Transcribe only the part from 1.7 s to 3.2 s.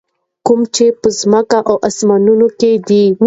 اسمانونو کي دي.